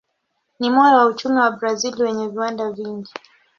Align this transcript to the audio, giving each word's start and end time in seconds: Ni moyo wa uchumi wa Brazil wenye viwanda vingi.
Ni 0.59 0.69
moyo 0.73 0.95
wa 0.97 1.05
uchumi 1.05 1.35
wa 1.39 1.51
Brazil 1.51 2.03
wenye 2.03 2.27
viwanda 2.27 2.71
vingi. 2.71 3.13